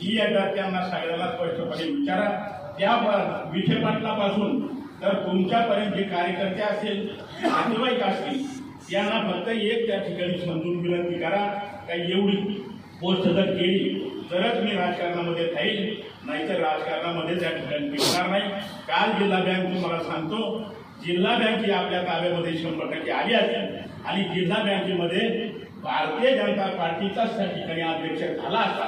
[0.00, 2.28] ही एकदा त्यांना सगळ्याला स्पष्टपणे विचारा.
[2.78, 2.92] त्या
[3.52, 4.66] विखे पाटलापासून
[5.02, 7.06] तर तुमच्यापर्यंत जे कार्यकर्ते असतील
[7.42, 8.46] नातेवाईक असतील
[8.90, 11.44] त्यांना फक्त एक त्या ठिकाणी समजून विनंती करा.
[11.88, 12.36] का एवढी
[13.00, 15.94] पोस्ट जर केली तरच मी राजकारणामध्ये राहील
[16.26, 18.50] नाहीतर राजकारणामध्ये त्या ठिकाणी टिकणार नाही.
[18.88, 20.58] काल जिल्हा बँक तुम्हाला सांगतो
[21.04, 23.56] जिल्हा बँक ही आपल्या ताब्यामध्ये शंभर टक्के आली आहे
[24.06, 25.47] आणि जिल्हा बँकेमध्ये
[25.82, 28.86] भारतीय जनता पार्टीचाच त्या ठिकाणी अध्यक्ष झाला असता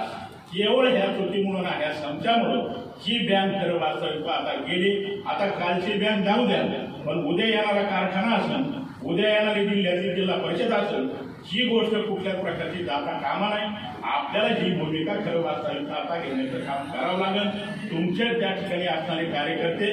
[0.53, 2.73] केवळ ह्या चुकीमुळं ना ह्या संचामुळं
[3.03, 5.21] ही बँक खरं वास्तविक आता गेली.
[5.27, 6.63] आता कालची बँक जाऊ द्या.
[7.07, 11.09] पण उद्या येणारा कारखाना असेल उद्या येणारी जिल्ह्यातली जिल्हा परिषद असेल
[11.47, 13.69] ही गोष्ट कुठल्याच प्रकारची जाता कामा नाही.
[14.11, 17.49] आपल्याला ही भूमिका खरं वाचता आता घेण्याचं काम करावं लागेल.
[17.91, 19.91] तुमच्या त्या ठिकाणी असणारे कार्यकर्ते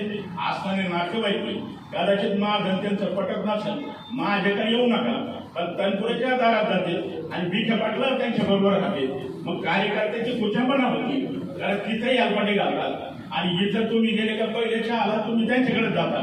[0.50, 1.58] असणारे नातेवाईक
[1.94, 3.84] कदाचित महाजनतेचं पटत नसेल
[4.18, 5.18] माझ्याकडे येऊ नका.
[5.56, 6.96] पण तनपुराच्या दारात जाते
[7.34, 9.12] आणि विखे पाटला त्यांच्या बरोबर राहतील
[9.46, 11.20] मग कार्यकर्त्याची कुचंबना होती.
[11.60, 13.06] कारण तिथेही अल्पाटे घालतात.
[13.32, 16.22] आणि इथं तुम्ही गेले का पहिल्याच्या आला तुम्ही त्यांच्याकडे जाता.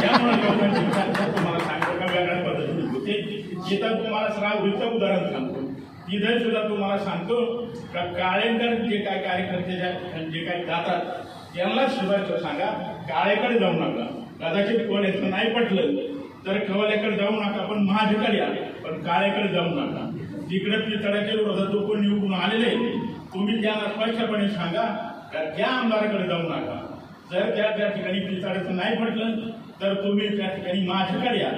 [0.00, 2.36] त्यामुळे तुम्हाला सांगतो का वेगळ्या
[3.06, 3.12] ते
[3.56, 5.60] होते तुम्हाला सगळा श्रावणीचं उदाहरण सांगतो.
[6.10, 7.36] तिथे सुद्धा तुम्हाला सांगतो
[7.94, 9.72] का काळेकर जे काय कार्यकर्ते
[10.30, 12.70] जे काही जातात त्यांना सुद्धा सांगा.
[13.08, 14.06] काळेकडे जाऊ नका.
[14.40, 15.96] कदाचित कोणाचं नाही पटलं
[16.46, 18.46] तर कवल्याकडे जाऊ नका पण माझ्याकडे या
[18.84, 20.06] पण काळेकडे जाऊ नका.
[20.50, 22.70] तिकडे पितळाच्या विरोधात जो कोण निवडून आलेले
[23.34, 24.84] तुम्ही त्यांना स्पष्टपणे सांगा
[25.32, 26.78] का त्या आमदाराकडे जाऊ नका.
[27.32, 29.36] जर त्या त्या ठिकाणी पितळाचं नाही पटलं
[29.80, 31.50] तर तुम्ही त्या ठिकाणी माझ्याकडे या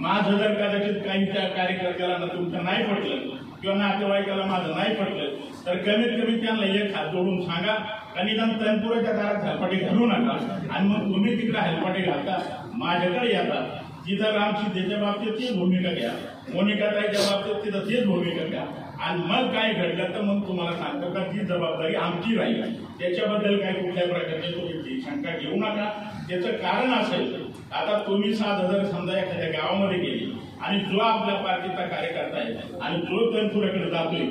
[0.00, 3.16] माझं जर कदाचित काही त्या कार्यकर्त्याला ना तुमचं नाही पटलं
[3.62, 5.30] किंवा नातेवाईकाला माझं नाही पटलं
[5.66, 7.72] तर कमीत कमी त्यांना एक हात जोडून सांगा.
[8.16, 10.58] आणि निदान तनपुराच्या दारात हेलपाटे घालू नका.
[10.70, 12.38] आणि मग तुम्ही तिकडे हेलपाटे घालता.
[12.74, 13.84] माझ्याकडे येतात.
[14.06, 16.10] तिथं राम सीतेच्या बाबतीत तीच भूमिका घ्या.
[16.54, 18.64] मोनिकाताईच्या बाबतीत तिथं तीच भूमिका घ्या.
[19.00, 22.84] आणि मग काय घडलं तर मग तुम्हाला सांगतो का ती जबाबदारी आमची राहील.
[22.84, 25.90] त्याच्याबद्दल काय कुठल्या प्रकारची तुम्ही शंका घेऊ नका.
[26.28, 31.86] त्याचं कारण असेल आता तुम्ही सात हजार समजा एखाद्या गावामध्ये गेली आणि जो आपल्या पार्टीचा
[31.86, 34.24] कार्यकर्ता आहे आणि जो तनपुराकडे जातोय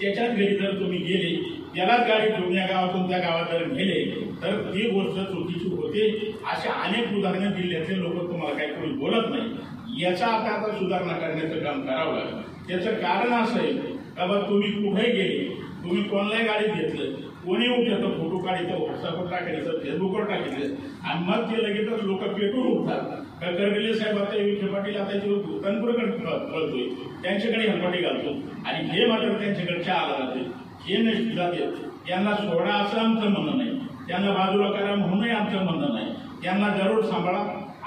[0.00, 4.00] त्याच्याच घरी जर तुम्ही गेले त्यालाच गाडी घेऊन या गावातून त्या गावात जर गेले
[4.42, 6.08] तर ती गोष्ट चुकीची होते.
[6.52, 10.02] अशा अनेक उदाहरणं जिल्ह्यातले लोक तुम्हाला काही कोणी बोलत नाही.
[10.02, 12.40] याचा आता आता सुधारणा करण्याचं काम करावं लागलं.
[12.68, 13.72] त्याचं कारण असं आहे
[14.16, 15.44] का बा तुम्ही कुठे गेले?
[15.84, 17.10] तुम्ही कोणलाही गाडीत घेतलं.
[17.44, 20.74] कोणी उठलं फोटो काढायचं व्हॉट्सअपवर टाकायचं फेसबुकवर टाकायचं.
[21.04, 23.00] आणि मग ते लगेचच लोक पेटून उठतात.
[23.40, 25.18] का करगले साहेब आता विखे पाटील आता
[25.64, 26.84] तनपुरकडे कळतोय.
[27.22, 28.34] त्यांच्याकडे हलपाटी घालतो
[28.66, 30.40] आणि हे मात्र त्यांच्याकडच्या आला जाते
[30.86, 31.70] हे नाही जाते
[32.10, 33.78] यांना सोडा असं आमचं म्हणणं नाही.
[34.08, 36.06] त्यांना बाजूला करा म्हणूनही आमचं म्हणणं नाही.
[36.42, 37.38] त्यांना जरूर सांभाळा.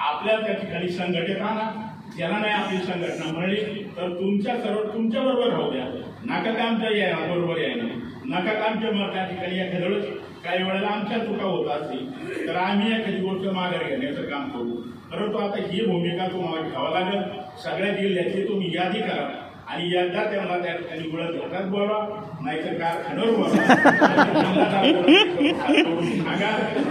[0.05, 1.69] आपल्या त्या ठिकाणी संघटित राहा
[2.17, 5.85] त्याला नाही आपली संघटना मिळली तर तुमच्या सर्व तुमच्याबरोबर राहू द्या.
[6.25, 7.83] नाका ते आमच्या या बरोबर यायला.
[8.29, 10.05] नका का आमच्या मग त्या ठिकाणी एखाद्या वेळेस
[10.43, 14.81] काही वेळेला आमच्या चुका होत असतील तर आम्ही एखादी गोष्ट माघार घेण्याचं काम करू.
[15.11, 17.21] परंतु आता ही भूमिका तुम्हाला घ्यावं लागेल.
[17.63, 19.27] सगळ्या जिल्ह्याची तुम्ही यादी करा
[19.73, 21.99] आणि यादा त्यांना त्या ठिकाणी गुळत घेतात बोला
[22.45, 23.61] नाहीतर कारखान्यावर बोला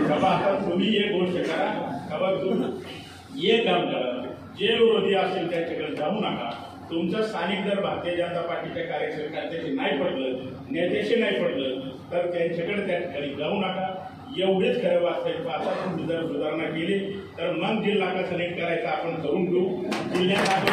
[0.09, 1.66] बाबा आता तुम्ही एक गोष्ट करा.
[2.11, 4.11] बाबा तुम्ही एक काम करा.
[4.59, 6.51] जे विरोधी असेल त्याच्याकडे जाऊ नका.
[6.90, 12.99] तुमचं स्थानिक जर भारतीय जनता पार्टीच्या कार्यकर्त्याशी नाही पडलं नेत्याशी नाही पडलं तर त्यांच्याकडे त्या
[12.99, 13.92] ठिकाणी जाऊ नका.
[14.38, 15.33] एवढेच खरं वाचतंय.
[15.53, 16.99] आता तुम्ही जर सुधारणा केली
[17.38, 19.66] तर मग जिल्हा का नीट करायचा आपण करून घेऊ.
[20.14, 20.73] जिल्ह्यात आपण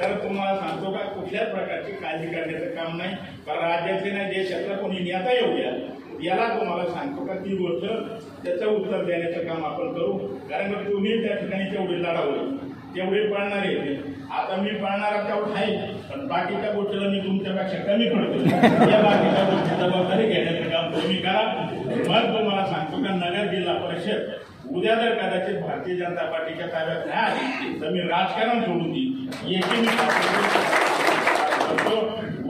[0.00, 3.14] तर तुम्हाला सांगतो का कुठल्याच प्रकारची काळजी करण्याचं काम नाही.
[3.46, 5.72] कारण राज्यातले नाही देशातला कोणी नेता येऊ द्या
[6.24, 7.84] याला तुम्हाला सांगतो का ती गोष्ट
[8.44, 10.16] त्याचं उत्तर देण्याचं काम आपण करू.
[10.50, 12.56] कारण तुम्ही त्या ठिकाणी तेवढी लढावं
[12.94, 13.98] तेवढे पळणारे आहेत.
[14.38, 15.76] आता मी पाळणारा तेवढा आहे.
[16.10, 18.38] पण बाकीच्या गोष्टीला मी तुमच्यापेक्षा कमी पडतो
[18.90, 21.42] या बाकीच्या गोष्टी जबाबदारी घेण्याचं काम तुम्ही करा.
[22.08, 24.30] मग तुम्हाला सांगतो का नगर जिल्हा परिषद
[24.70, 29.28] उद्या जर कदाचित भारतीय जनता पार्टीच्या ताब्यात नाही आली तर मी राजकारण सोडून देईन.
[29.48, 29.88] याची मी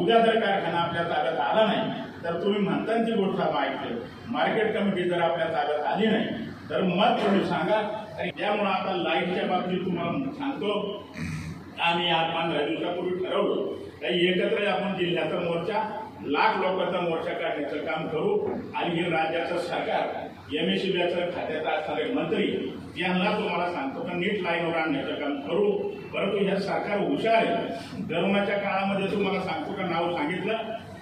[0.01, 1.81] उद्या जर कारखाना आपल्या ताब्यात आला नाही
[2.25, 3.97] तर तुम्ही म्हणता ती गोष्ट ऐकलं
[4.33, 6.27] मार्केट कमिटी जर आपल्या ताब्यात आली नाही
[6.71, 7.81] तर मग तुम्ही सांगा.
[8.39, 10.73] त्यामुळं आता लाईटच्या बाबतीत तुम्हाला सांगतो.
[11.83, 15.83] आम्ही आज पंधरा दिवसापूर्वी ठरवलं काही एकत्र आपण जिल्ह्याचा मोर्चा
[16.25, 18.37] लाख लोकांचा मोर्चा काढण्याचं काम करू.
[18.75, 20.83] आणि हे राज्याचं सरकार एम एस
[21.35, 22.47] खात्याचा असणारे मंत्री
[22.99, 25.71] यांना तुम्हाला सांगतो का नीट लाईनवर आणण्याचं काम करू.
[26.15, 28.05] परंतु हे सरकार हुशार आहे.
[28.11, 30.57] गरमाच्या काळामध्ये तुम्हाला सांगतो का नाव सांगितलं?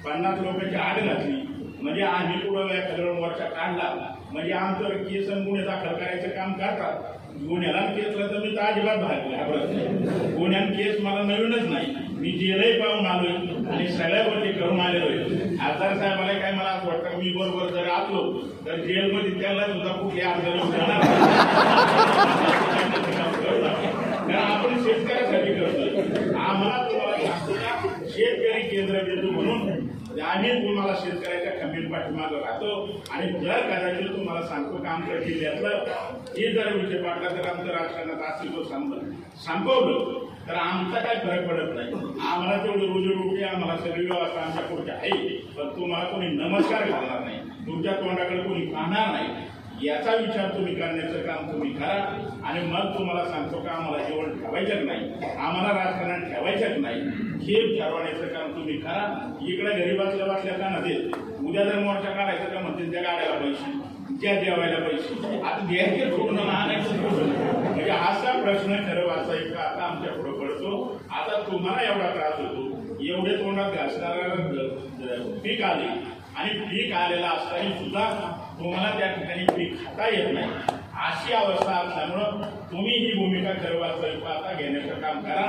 [0.05, 1.43] पन्नास लोकांची आड घातली
[1.83, 4.15] म्हणजे आम्ही पुढं एखाद्या मोर्चा काढला?
[4.33, 7.15] म्हणजे आमचं केस आणि गुन्हे दाखल करायचं काम करतात.
[7.49, 11.95] गुन्ह्याला केसला तर मी तर अजिबात भागले नाही गुन्ह्यान केस मला नवीनच नाही.
[12.21, 13.33] मी जेलही पाहून आलोय
[13.73, 15.57] आणि सगळ्या गोष्टी करून आलेलो आहे.
[15.69, 18.23] आजार साहेबाला काय मला असं वाटतं मी बरोबर जर आलो
[18.67, 20.57] तर जेलमध्ये त्याला सुद्धा कुठे आजार
[24.27, 26.35] कारण आपण शेतकऱ्यासाठी करतोय.
[26.35, 29.87] आम्हाला तुम्हाला शेतकरी केंद्र देतो म्हणून
[30.21, 35.85] आम्ही तुम्हाला शेतकऱ्याच्या खंबीर पाठीमागं राहतो आणि जर कदाचित तुम्हाला सांगतो काम कर जिल्ह्यातलं
[36.39, 38.95] हे जर विषय पाडला तर आमचं राजकारणात अस्तित्व संप
[39.45, 41.93] संपवलं तर आमचा काय फरक पडत नाही.
[42.21, 45.11] आम्हाला तेवढी रोजीरोटी आम्हाला सगळी व्यवस्था आमच्या पुढच्या आहे
[45.57, 47.39] पण तुम्हाला कोणी नमस्कार घालणार नाही.
[47.67, 49.29] तुमच्या तोंडाकडे कोणी पाहणार नाही.
[49.83, 51.97] याचा विचार तुम्ही करण्याचं काम तुम्ही करा.
[52.45, 55.11] आणि मग तुम्हाला सांगतो का आम्हाला जेवण ठेवायचं नाही.
[55.39, 57.01] आम्हाला राजकारण ठेवायचं नाही.
[57.45, 59.37] हे ठरवण्याचं काम तुम्ही करा.
[59.43, 61.11] इकडे गरीबातल्या वाटल्या का नसेल
[61.49, 63.77] उद्या जर मोर्चा काढायचा का म्हणतील त्या गाड्याला पैसे
[64.21, 65.39] त्या जेवायला पैसे.
[65.41, 67.03] आता द्यायचे सोडून आणायचं
[67.65, 71.01] म्हणजे असा प्रश्न खरं वाचायचा आता आमच्या पुढे पडतो.
[71.11, 72.95] आता तुम्हाला एवढा त्रास होतो.
[73.05, 74.29] एवढे तोंडात घासणारा
[75.45, 76.19] पीक आले.
[76.37, 78.01] आणि पीक आलेला असताना सुद्धा
[78.59, 80.77] तुम्हाला त्या ठिकाणी पीक खाता येत नाही.
[81.09, 82.41] अशी अवस्था असल्यामुळं
[82.71, 85.45] तुम्ही ही भूमिका ठरवा वाचवायचं आता घेण्याचं काम करा.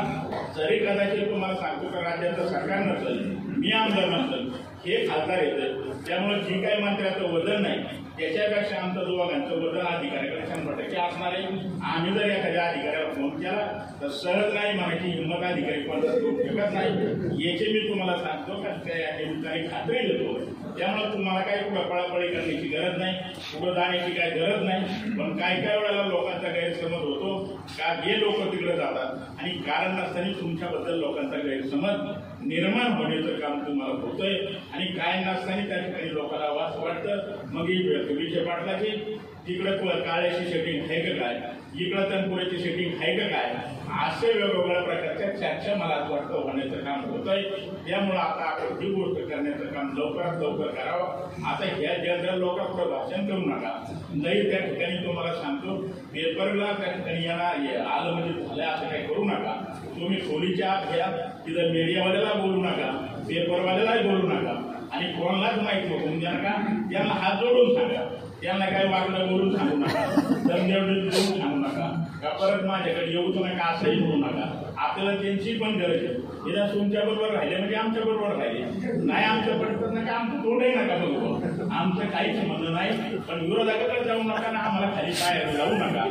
[0.57, 3.17] जरी कदाचित तुम्हाला सांगतो का राज्याचं सरकार नसेल
[3.57, 4.49] मी आमदार नसेल
[4.85, 5.89] हे खासदार येतं.
[6.07, 11.43] त्यामुळे जी काही मंत्र्याचं वजन नाही त्याच्यापेक्षा आमचं दोघांचं वजन अधिकाऱ्याकडे शंभर टक्के असणार आहे.
[11.91, 13.67] आम्ही जर एखाद्या अधिकाऱ्याला फोन केला
[14.01, 17.45] तर सहज नाही म्हणायची हिंमत अधिकारी पण शकत नाही.
[17.45, 20.37] याची मी तुम्हाला सांगतो का त्या या निमित्ताने खात्री देतो.
[20.77, 25.11] त्यामुळे तुम्हाला काही कुठं पळापळी करण्याची गरज नाही कुठं जाण्याची काही गरज नाही.
[25.19, 27.37] पण काही काही वेळेला लोकांचा गैरसमज होतो.
[27.77, 31.99] का हे लोक तिकडे जातात आणि कारण नसताना तुमच्याबद्दल लोकांचा गैरसमज
[32.41, 34.35] निर्माण होण्याचं काम तुम्हाला होतंय.
[34.73, 37.31] आणि काय नसताना त्या ठिकाणी लोकांना वास वाटतं.
[37.53, 37.77] मग ही
[38.13, 41.35] विजय पाटलाची तिकडं काळ्याची सेटिंग आहे का काय?
[41.79, 43.53] इकडं तनपुऱ्याची सेटिंग आहे का काय?
[44.01, 47.43] असे वेगवेगळ्या प्रकारच्या चर्चा मला असं वाटतं होण्याचं काम होत आहे
[47.87, 51.45] त्यामुळं आता आपण ही गोष्ट करण्याचं काम लवकरात लवकर करावं.
[51.45, 53.73] आता ह्या जनरल लोकांपुढे भाषण करू नका.
[54.13, 55.75] नाही त्या ठिकाणी तुम्हाला सांगतो
[56.13, 59.55] पेपरला त्या ठिकाणी येणार आलं म्हणजे झालं असं काही करू नका.
[59.99, 61.07] तुम्ही खोलीच्या आत घ्या
[61.47, 62.91] तिथं मीडियावाल्याला बोलू नका
[63.27, 64.55] पेपरवाल्यालाही बोलू नका.
[64.91, 66.51] आणि कोणालाच माहिती होऊन द्या म्हणजे नका
[66.91, 68.07] त्यांना हात जोडून सांगा.
[68.41, 70.05] त्यांना काही वागणं बोलून सांगू नका.
[70.47, 72.05] दमदेवडून बोलून सांगू नका.
[72.21, 74.73] का परत माझ्याकडे येऊच नका असंही बोलू नका.
[74.77, 76.13] आपल्याला त्यांची पण गरज आहे.
[76.45, 78.63] निदान तुमच्या बरोबर राहिले म्हणजे आमच्या बरोबर राहिले.
[79.05, 81.48] नाही आमच्या बरोबर नका आमचं तोंडही नका बघू.
[81.71, 86.03] आमचं काहीच म्हणणं नाही पण विरोधकाकडे जाऊ नका ना आम्हाला खाली काय जाऊ नका.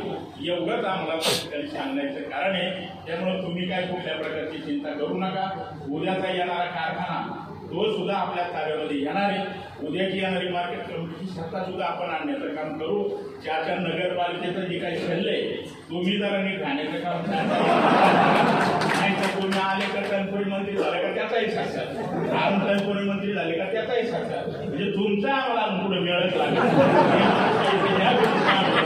[0.45, 2.87] एवढंच आम्हाला त्या सांगण्याचं सांगायचं कारण आहे.
[3.07, 5.49] त्यामुळे तुम्ही काय कुठल्या प्रकारची चिंता करू नका.
[5.91, 7.38] उद्याचा येणारा कारखाना
[7.71, 9.41] तो सुद्धा आपल्या कार्यामध्ये येणार आहे.
[9.87, 13.03] उद्याची येणारी मार्केट कमिटीची सत्ता सुद्धा आपण आणण्याचं काम करू.
[13.45, 15.41] चार नगरपालिकेचं जे काही चाललंय
[15.89, 21.51] तुम्ही जरा नीट राहण्याचं काम नाही तर तुम्ही आले का तनपुरी मंत्री झाले का त्याचाही
[21.51, 21.95] साक्षात.
[22.35, 24.47] आम तनपुरी मंत्री झाले का त्याचाही साक्षात.
[24.59, 26.57] म्हणजे तुमचा आम्हाला पुढे मिळत लागेल
[28.01, 28.79] या गोष्टी आम्हाला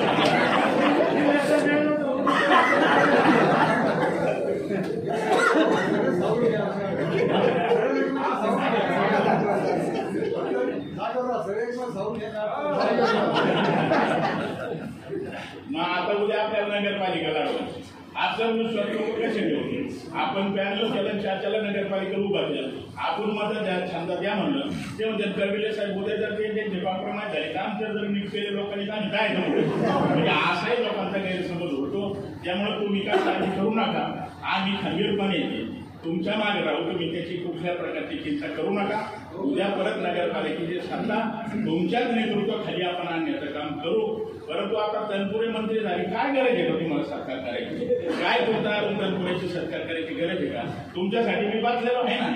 [15.70, 17.82] मग आता उद्या आपल्याला नगरपालिका लढवायची
[18.24, 19.82] असं मी स्वतः कसे ठेवले
[20.20, 22.70] आपण पॅनल केलं चाच्याला नगरपालिका उभा केलं.
[23.06, 24.68] आपण मदत द्या छंदा द्या म्हणलं.
[25.00, 28.86] ते म्हणते कर्विले साहेब उद्या जर ते त्यांचे कॉम्प्रोमाइज झाले तर जर नीट केले लोकांनी
[28.88, 32.14] तर आम्ही काय म्हणजे असाही लोकांचा गैरसमज होतो.
[32.44, 34.06] त्यामुळे तुम्ही काय काळजी करू नका.
[34.54, 35.62] आम्ही खंबीरपणे येते.
[36.06, 39.02] तुमच्या मागे राहू तुम्ही त्याची कुठल्या प्रकारची चिंता करू नका.
[39.40, 41.20] उद्या परत नगरपालिकेची सत्ता.
[41.54, 44.06] तुमच्याच नेतृत्वाखाली आपण आणण्याचं काम करू.
[44.50, 46.04] परंतु आता तनपुरे मंत्री झाले.
[46.04, 47.86] काय गरज आहे का तुम्हाला सरकार करायची?
[48.24, 50.64] काय तुमचा अजून तनपुरेची सरकार करायची गरज आहे का?
[50.96, 52.28] तुमच्यासाठी मी वाचलेलो आहे ना.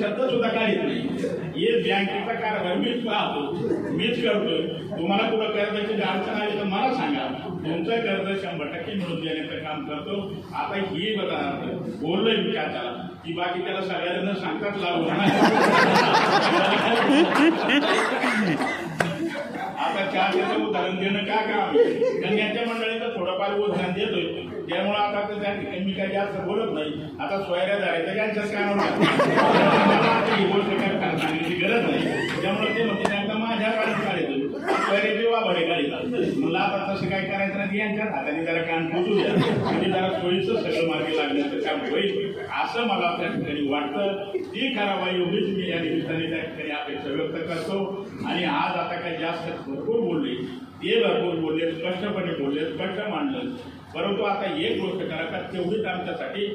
[0.00, 0.98] शब्द सुद्धा काढत नाही.
[1.56, 3.40] हे बँकेचा कारभार मीच पाहतो.
[3.96, 4.60] मीच करतोय.
[4.98, 7.26] तुम्हाला कुठं कर्जाची अडचण आली तर मला सांगा.
[7.64, 10.20] तुमचं कर्ज शंभर टक्के मिळून देण्याचं काम करतो.
[10.54, 11.40] आता ही बघा
[12.02, 12.97] बोललोय मी काय त्याला.
[13.28, 15.08] की बाकी त्याला सगळ्यांना सांगताच लागू
[19.78, 21.76] आता चहाचं उदाहरण देणं का काम?
[22.22, 24.24] कन्याच्या मंडळीचं थोडंफार उदाहरण देतोय.
[24.68, 26.92] त्यामुळे आता तर त्या ठिकाणी मी काही जास्त बोलत नाही.
[27.20, 28.80] आता सोयऱ्या जायचं त्यांच्याच कानावर
[30.30, 32.02] ही गोष्ट काय सांगण्याची गरज नाही.
[32.42, 34.00] त्यामुळे ते म्हणते त्यांना माझ्या काढून
[34.68, 39.32] काढायचं सोयऱ्याचे वाभडे मला आता तसं काय करायचं नाही यांच्यात हाताने जरा कान पोचू द्या.
[39.62, 44.30] म्हणजे जरा सोयीचं सगळं मार्गी लागण्याचं काम होईल असं मला त्या ठिकाणी वाटतं.
[44.34, 48.06] ती करावा एवढीच मी या निमित्ताने त्या ठिकाणी अपेक्षा व्यक्त करतो.
[48.26, 50.34] आणि आज आता काही जास्त भरपूर बोलले
[50.82, 53.50] ते भरपूर बोलले स्पष्टपणे बोलले स्पष्ट मांडलं.
[53.94, 56.46] परंतु आता एक गोष्ट करा का तेवढीच आमच्यासाठी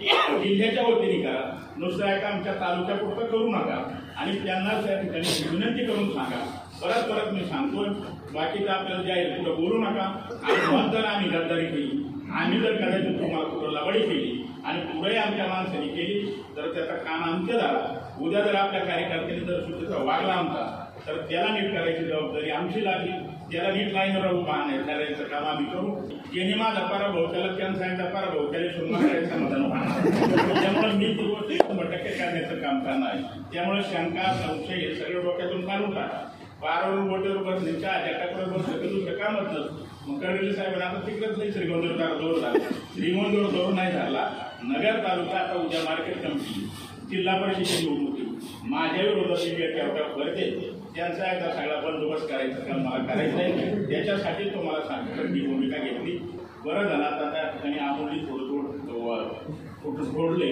[0.43, 1.43] जिल्ह्याच्या वतीने करा.
[1.78, 3.84] नुसतं एका आमच्या तालुक्यापुरतं करू नका.
[4.17, 6.45] आणि त्यांनाच त्या ठिकाणी विनंती करून सांगा.
[6.83, 7.87] परत परत मी सांगतोय
[8.33, 10.05] बाकीचं आपल्याला जे आहे बोलू नका.
[10.43, 12.01] आणि मग जर आम्ही गद्दारी केली.
[12.41, 17.21] आम्ही जर करायचं तुम्हाला कुठं लबाडी केली आणि पुढे आमच्या माणसाने केली तर त्याचा कान
[17.23, 17.99] आमच्या झाला.
[18.21, 20.63] उद्या जर आपल्या कार्यकर्त्यांनी जर चुकीचा वागला आमचा
[21.07, 23.11] तर त्याला नीट करायची जबाबदारी आमची लागली.
[23.51, 25.89] त्याला नीट लाईनवर उभा आणायचं करायचं काम आम्ही करू.
[26.33, 31.49] ज्यांनी माझा पराभव त्याला त्यांना सांगितलं पराभव त्याला सुरुवात करायचं समाधान होणार त्यामुळे मी पूर्व
[31.49, 33.41] शंभर टक्के करण्याचं काम करणार आहे.
[33.53, 36.21] त्यामुळे शंका संशय हे सगळं डोक्यातून काढून टाका.
[36.63, 41.38] बारावर बोटीवर बसले चहा जटाकडे बसले तर दुसरं कामच नसतं मग कडलेले साहेबांना आता तिकडेच
[41.38, 42.60] नाही श्रीगोंदर जोर झाला.
[42.95, 44.23] श्रीगोंदर जोर नाही झाला.
[44.63, 46.67] नगर तालुका आता उद्या मार्केट कमिटी
[47.10, 49.80] जिल्हा परिषदेची निवडणुकी माझ्या विरोधात एक व्यक्ती
[50.15, 50.49] करते
[50.95, 55.28] त्यांचा एकदा सगळा बंदोबस्त करायचा काम मला करायचं आहे त्याच्यासाठी तुम्हाला सांगतो.
[55.32, 56.17] मी भूमिका घेतली.
[56.65, 60.45] बरं झालं आता त्या ठिकाणी आमोली थोडं थोडं फोटो सोडले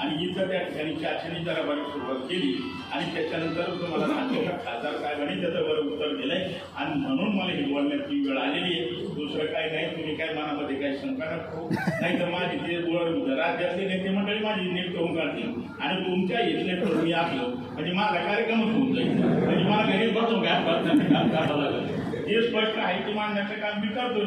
[0.00, 2.52] आणि इथं त्या ठिकाणी चाचणी जरा बरी सुरुवात केली.
[2.92, 6.44] आणि त्याच्यानंतर तुम्हाला सांगतो खासदार साहेबांनी त्याचं बरं उत्तर दिलंय.
[6.76, 9.06] आणि म्हणून मला ही वेळ आलेली आहे.
[9.14, 11.68] दुसरं काही नाही तुम्ही काय मनामध्ये काही शंका नको.
[12.00, 15.52] नाही तर माझी ते वर राज्यातले नेते मंडळी माझी नीट करून काढतील.
[15.80, 19.12] आणि तुमच्या इथले करून मी आपलं म्हणजे माझा कार्यक्रमच होऊन जाईल.
[19.18, 21.96] म्हणजे मला घरी बसून काय काम करावं लागेल.
[22.28, 24.22] हे स्पष्ट आहे की मांडण्याचं काम मी करतो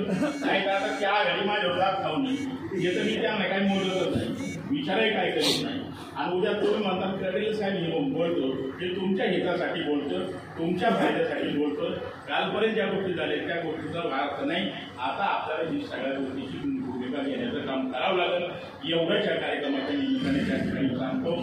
[0.45, 4.50] नाही तर आता त्या घरी माझ्यावर रात खाऊन येतं मी त्यांना काही मोजतच नाही.
[4.71, 5.81] विचारही काय करीत नाही.
[6.15, 8.69] आणि उद्या तुम्ही म्हणतात करेलच काय हे बोलतो?
[8.81, 11.89] हे तुमच्या हितासाठी बोलतो तुमच्या फायद्यासाठी बोलतो.
[12.29, 14.69] कालपर्यंत ज्या गोष्टी झाल्या त्या गोष्टीचा अर्थ नाही.
[14.99, 18.43] आता आपल्याला ही सगळ्या गोष्टीची भूमिका घेण्याचं काम करावं लागेल.
[18.93, 21.41] एवढंच या कार्यक्रमाच्या निमित्ताने त्या ठिकाणी सांगतो